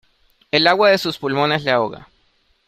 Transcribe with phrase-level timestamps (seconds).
[0.49, 2.07] el agua de sus pulmones le ahoga.